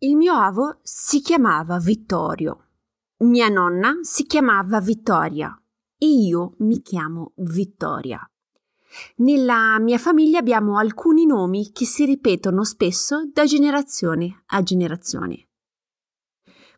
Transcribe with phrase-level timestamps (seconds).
[0.00, 2.66] Il mio avo si chiamava Vittorio.
[3.20, 5.58] Mia nonna si chiamava Vittoria
[5.96, 8.20] e io mi chiamo Vittoria.
[9.16, 15.48] Nella mia famiglia abbiamo alcuni nomi che si ripetono spesso da generazione a generazione.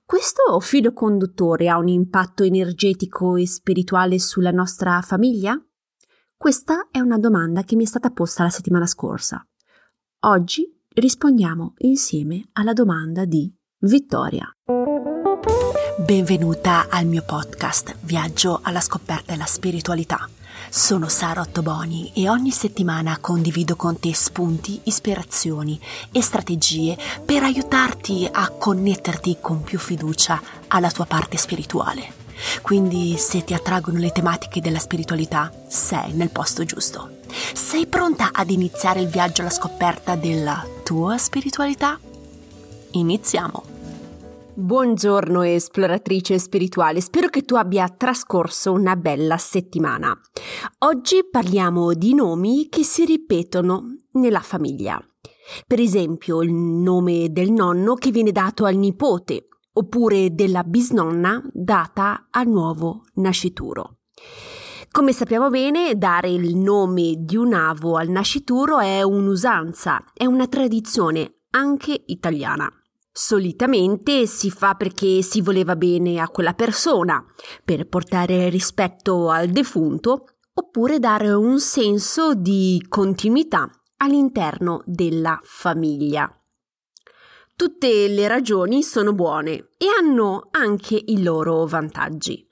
[0.05, 5.61] Questo filo conduttore ha un impatto energetico e spirituale sulla nostra famiglia?
[6.37, 9.45] Questa è una domanda che mi è stata posta la settimana scorsa.
[10.21, 14.51] Oggi rispondiamo insieme alla domanda di Vittoria.
[16.05, 20.29] Benvenuta al mio podcast Viaggio alla scoperta della spiritualità.
[20.71, 25.79] Sono Sara Ottoboni e ogni settimana condivido con te spunti, ispirazioni
[26.13, 32.28] e strategie per aiutarti a connetterti con più fiducia alla tua parte spirituale.
[32.63, 37.17] Quindi se ti attraggono le tematiche della spiritualità, sei nel posto giusto.
[37.53, 41.99] Sei pronta ad iniziare il viaggio alla scoperta della tua spiritualità?
[42.93, 43.77] Iniziamo!
[44.55, 50.19] Buongiorno esploratrice spirituale, spero che tu abbia trascorso una bella settimana.
[50.79, 55.01] Oggi parliamo di nomi che si ripetono nella famiglia.
[55.65, 59.48] Per esempio il nome del nonno che viene dato al nipote,
[59.79, 63.99] oppure della bisnonna data al nuovo nascituro.
[64.91, 70.49] Come sappiamo bene, dare il nome di un avo al nascituro è un'usanza, è una
[70.49, 72.69] tradizione anche italiana.
[73.13, 77.25] Solitamente si fa perché si voleva bene a quella persona,
[77.65, 83.69] per portare rispetto al defunto, oppure dare un senso di continuità
[83.99, 86.38] all'interno della famiglia.
[87.59, 92.49] Tutte le ragioni sono buone e hanno anche i loro vantaggi.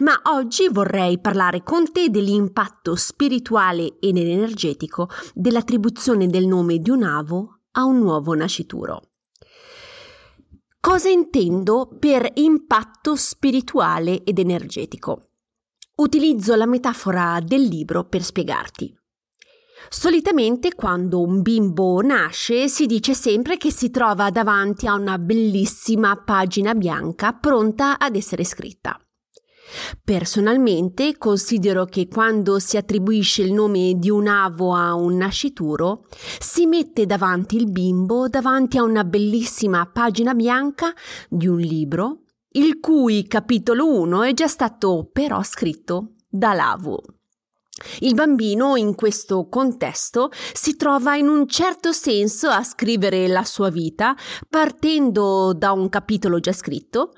[0.00, 7.04] Ma oggi vorrei parlare con te dell'impatto spirituale ed energetico dell'attribuzione del nome di un
[7.04, 9.10] avo a un nuovo nascituro.
[10.80, 15.28] Cosa intendo per impatto spirituale ed energetico?
[15.98, 18.99] Utilizzo la metafora del libro per spiegarti.
[19.88, 26.16] Solitamente quando un bimbo nasce si dice sempre che si trova davanti a una bellissima
[26.16, 28.98] pagina bianca pronta ad essere scritta.
[30.02, 36.06] Personalmente considero che quando si attribuisce il nome di un avo a un nascituro,
[36.38, 40.92] si mette davanti il bimbo davanti a una bellissima pagina bianca
[41.28, 47.00] di un libro, il cui capitolo 1 è già stato però scritto da l'avo.
[48.00, 53.70] Il bambino in questo contesto si trova in un certo senso a scrivere la sua
[53.70, 54.14] vita
[54.48, 57.12] partendo da un capitolo già scritto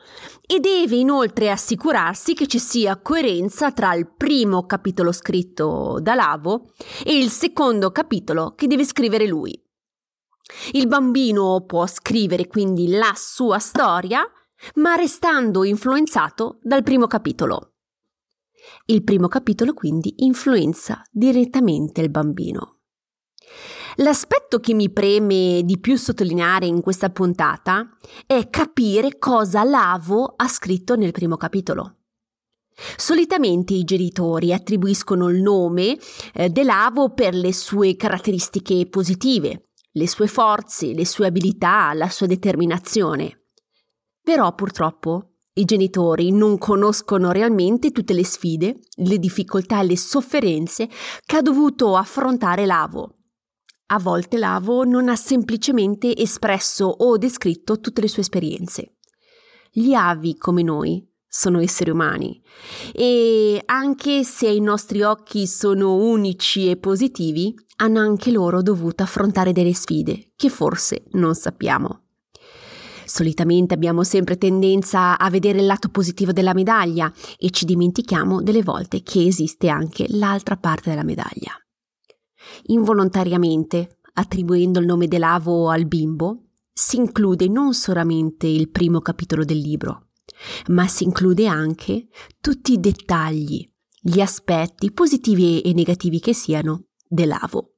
[0.46, 6.72] e deve inoltre assicurarsi che ci sia coerenza tra il primo capitolo scritto da Lavo
[7.04, 9.60] e il secondo capitolo che deve scrivere lui.
[10.72, 14.22] Il bambino può scrivere quindi la sua storia,
[14.74, 17.71] ma restando influenzato dal primo capitolo.
[18.86, 22.78] Il primo capitolo quindi influenza direttamente il bambino.
[23.96, 27.96] L'aspetto che mi preme di più sottolineare in questa puntata
[28.26, 31.96] è capire cosa Lavo ha scritto nel primo capitolo.
[32.96, 35.98] Solitamente i genitori attribuiscono il nome
[36.32, 42.26] eh, dell'avo per le sue caratteristiche positive, le sue forze, le sue abilità, la sua
[42.26, 43.42] determinazione.
[44.22, 50.88] Però purtroppo i genitori non conoscono realmente tutte le sfide, le difficoltà e le sofferenze
[51.24, 53.18] che ha dovuto affrontare l'avo.
[53.86, 58.96] A volte l'avo non ha semplicemente espresso o descritto tutte le sue esperienze.
[59.70, 62.42] Gli avi, come noi, sono esseri umani
[62.92, 69.52] e anche se i nostri occhi sono unici e positivi, hanno anche loro dovuto affrontare
[69.52, 72.02] delle sfide che forse non sappiamo.
[73.12, 78.62] Solitamente abbiamo sempre tendenza a vedere il lato positivo della medaglia e ci dimentichiamo delle
[78.62, 81.52] volte che esiste anche l'altra parte della medaglia.
[82.68, 89.58] Involontariamente, attribuendo il nome dell'avo al bimbo, si include non solamente il primo capitolo del
[89.58, 90.12] libro,
[90.68, 92.06] ma si include anche
[92.40, 93.70] tutti i dettagli,
[94.00, 97.71] gli aspetti positivi e negativi che siano dell'avo.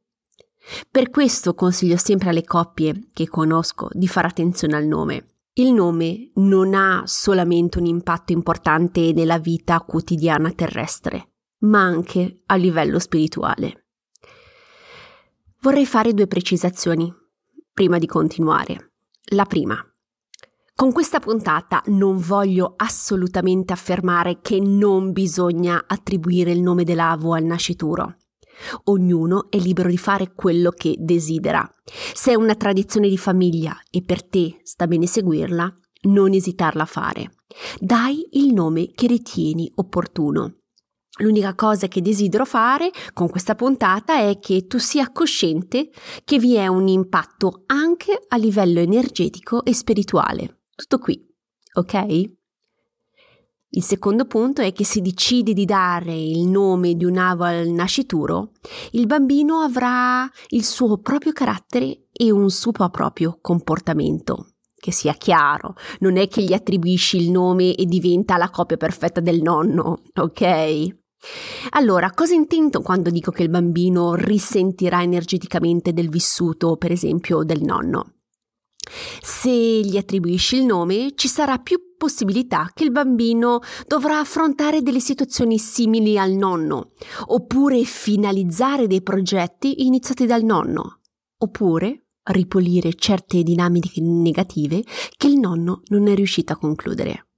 [0.90, 5.26] Per questo consiglio sempre alle coppie che conosco di fare attenzione al nome.
[5.54, 11.28] Il nome non ha solamente un impatto importante nella vita quotidiana terrestre,
[11.60, 13.84] ma anche a livello spirituale.
[15.60, 17.12] Vorrei fare due precisazioni
[17.72, 18.92] prima di continuare.
[19.30, 19.76] La prima.
[20.74, 27.44] Con questa puntata non voglio assolutamente affermare che non bisogna attribuire il nome dell'avo al
[27.44, 28.16] nascituro.
[28.84, 31.68] Ognuno è libero di fare quello che desidera.
[32.12, 36.86] Se è una tradizione di famiglia e per te sta bene seguirla, non esitarla a
[36.86, 37.34] fare.
[37.78, 40.56] Dai il nome che ritieni opportuno.
[41.18, 45.90] L'unica cosa che desidero fare con questa puntata è che tu sia cosciente
[46.24, 50.62] che vi è un impatto anche a livello energetico e spirituale.
[50.74, 51.24] Tutto qui,
[51.74, 52.32] ok?
[53.76, 57.66] Il secondo punto è che se decidi di dare il nome di un avo al
[57.66, 58.52] nascituro,
[58.92, 64.50] il bambino avrà il suo proprio carattere e un suo proprio comportamento.
[64.76, 69.20] Che sia chiaro, non è che gli attribuisci il nome e diventa la copia perfetta
[69.20, 70.96] del nonno, ok?
[71.70, 77.62] Allora, cosa intendo quando dico che il bambino risentirà energeticamente del vissuto, per esempio, del
[77.62, 78.18] nonno?
[79.20, 85.00] Se gli attribuisci il nome, ci sarà più possibilità che il bambino dovrà affrontare delle
[85.00, 86.90] situazioni simili al nonno,
[87.28, 91.00] oppure finalizzare dei progetti iniziati dal nonno,
[91.38, 94.84] oppure ripulire certe dinamiche negative
[95.16, 97.28] che il nonno non è riuscito a concludere.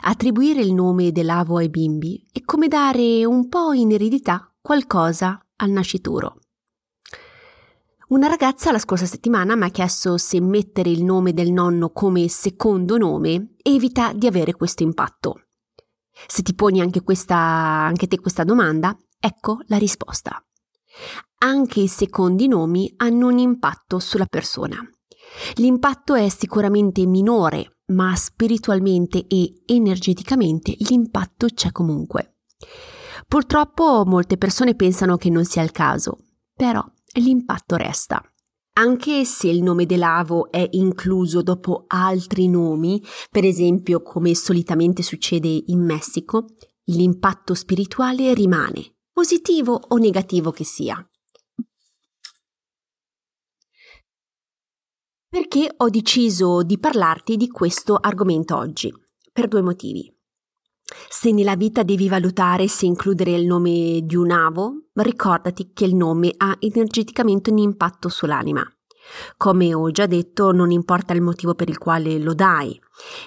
[0.00, 5.70] Attribuire il nome dell'avo ai bimbi è come dare un po' in eredità qualcosa al
[5.70, 6.40] nascituro.
[8.08, 12.26] Una ragazza la scorsa settimana mi ha chiesto se mettere il nome del nonno come
[12.28, 15.48] secondo nome evita di avere questo impatto.
[16.26, 20.42] Se ti poni anche, questa, anche te questa domanda, ecco la risposta.
[21.40, 24.78] Anche i secondi nomi hanno un impatto sulla persona.
[25.56, 32.38] L'impatto è sicuramente minore, ma spiritualmente e energeticamente l'impatto c'è comunque.
[33.28, 36.16] Purtroppo molte persone pensano che non sia il caso,
[36.54, 36.82] però
[37.18, 38.22] l'impatto resta.
[38.78, 45.48] Anche se il nome dell'avo è incluso dopo altri nomi, per esempio come solitamente succede
[45.66, 46.46] in Messico,
[46.84, 51.04] l'impatto spirituale rimane, positivo o negativo che sia.
[55.28, 58.90] Perché ho deciso di parlarti di questo argomento oggi?
[59.30, 60.17] Per due motivi.
[61.08, 65.94] Se nella vita devi valutare se includere il nome di un avo, ricordati che il
[65.94, 68.62] nome ha energeticamente un impatto sull'anima.
[69.36, 72.78] Come ho già detto, non importa il motivo per il quale lo dai,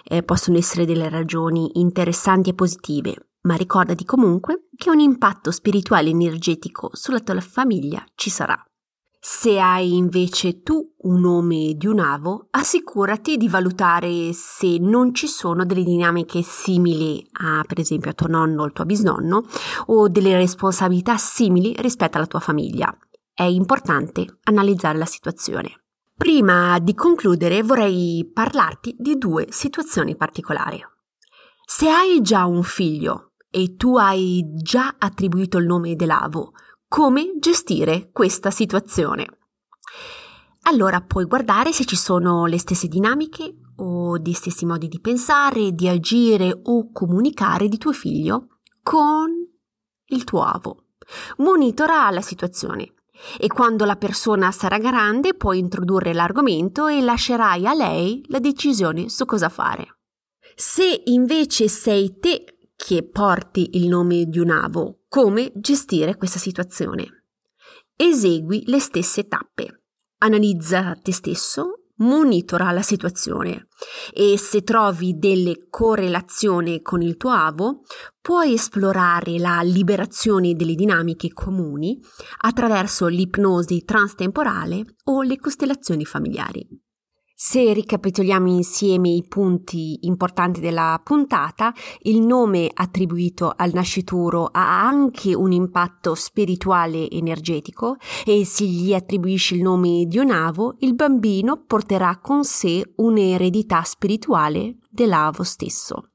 [0.04, 6.10] eh, possono essere delle ragioni interessanti e positive, ma ricordati comunque che un impatto spirituale
[6.10, 8.64] energetico sulla tua famiglia ci sarà.
[9.24, 15.28] Se hai invece tu un nome di un avo, assicurati di valutare se non ci
[15.28, 19.46] sono delle dinamiche simili a, per esempio, a tuo nonno o al tuo bisnonno
[19.86, 22.92] o delle responsabilità simili rispetto alla tua famiglia.
[23.32, 25.84] È importante analizzare la situazione.
[26.18, 30.84] Prima di concludere vorrei parlarti di due situazioni particolari.
[31.64, 36.54] Se hai già un figlio e tu hai già attribuito il nome dell'avo,
[36.92, 39.26] come gestire questa situazione.
[40.64, 45.72] Allora puoi guardare se ci sono le stesse dinamiche o gli stessi modi di pensare,
[45.72, 49.30] di agire o comunicare di tuo figlio con
[50.08, 50.88] il tuo avo.
[51.38, 52.94] Monitora la situazione
[53.40, 59.08] e quando la persona sarà grande puoi introdurre l'argomento e lascerai a lei la decisione
[59.08, 60.00] su cosa fare.
[60.56, 67.26] Se invece sei te che porti il nome di un avo, come gestire questa situazione.
[67.98, 69.82] Esegui le stesse tappe.
[70.20, 73.68] Analizza te stesso, monitora la situazione
[74.14, 77.82] e se trovi delle correlazioni con il tuo avo,
[78.22, 82.00] puoi esplorare la liberazione delle dinamiche comuni
[82.44, 86.66] attraverso l'ipnosi transtemporale o le costellazioni familiari.
[87.44, 95.34] Se ricapitoliamo insieme i punti importanti della puntata, il nome attribuito al nascituro ha anche
[95.34, 97.96] un impatto spirituale energetico
[98.26, 103.82] e se gli attribuisci il nome di un avo, il bambino porterà con sé un'eredità
[103.82, 106.10] spirituale dell'avo stesso.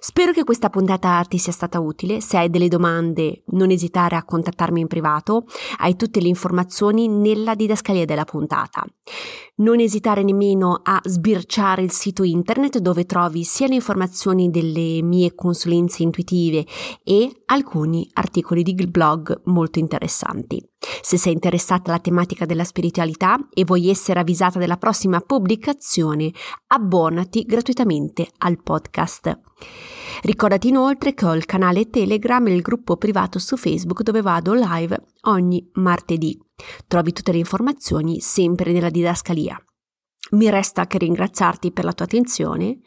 [0.00, 2.20] Spero che questa puntata ti sia stata utile.
[2.20, 5.46] Se hai delle domande, non esitare a contattarmi in privato.
[5.78, 8.84] Hai tutte le informazioni nella didascalia della puntata.
[9.58, 15.34] Non esitare nemmeno a sbirciare il sito internet dove trovi sia le informazioni delle mie
[15.34, 16.64] consulenze intuitive
[17.02, 20.64] e alcuni articoli di blog molto interessanti.
[21.00, 26.30] Se sei interessata alla tematica della spiritualità e vuoi essere avvisata della prossima pubblicazione,
[26.68, 29.40] abbonati gratuitamente al podcast.
[30.22, 34.54] Ricordati inoltre che ho il canale Telegram e il gruppo privato su Facebook dove vado
[34.54, 36.46] live ogni martedì.
[36.86, 39.60] Trovi tutte le informazioni sempre nella didascalia.
[40.30, 42.80] Mi resta che ringraziarti per la tua attenzione,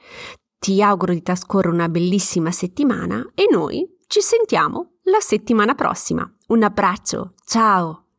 [0.59, 6.29] ti auguro di trascorrere una bellissima settimana e noi Ci sentiamo la settimana prossima.
[6.47, 8.10] Un abbraccio, ciao!